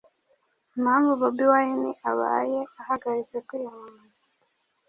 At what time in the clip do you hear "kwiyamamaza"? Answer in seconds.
3.47-4.21